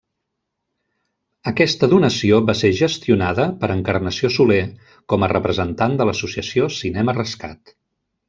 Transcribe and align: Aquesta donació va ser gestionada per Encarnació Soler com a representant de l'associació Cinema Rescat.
Aquesta 1.51 1.89
donació 1.91 2.39
va 2.47 2.55
ser 2.61 2.71
gestionada 2.79 3.45
per 3.65 3.69
Encarnació 3.75 4.33
Soler 4.37 4.61
com 5.13 5.27
a 5.27 5.31
representant 5.35 5.95
de 6.01 6.09
l'associació 6.11 6.73
Cinema 6.79 7.17
Rescat. 7.21 7.75